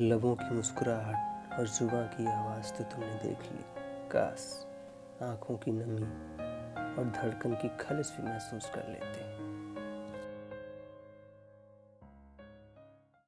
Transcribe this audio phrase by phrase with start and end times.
[0.00, 3.64] लबों की मुस्कुराहट और जुबा की आवाज़ तो तुमने देख ली।
[4.12, 4.66] काश
[5.22, 6.02] आँखों की नमी
[6.96, 9.20] और धड़कन की खलिश भी महसूस कर लेते